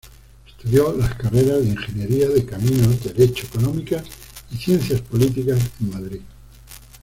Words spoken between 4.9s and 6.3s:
Políticas en Madrid.